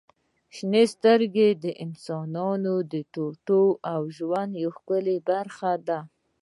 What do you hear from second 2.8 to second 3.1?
د